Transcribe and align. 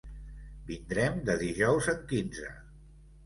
Vindrem 0.69 1.19
de 1.27 1.35
dijous 1.43 1.89
en 1.95 2.01
quinze. 2.13 2.49